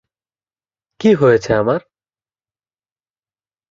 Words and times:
কী 0.99 1.11
হয়েছে 1.13 1.51
আমার? 1.53 1.81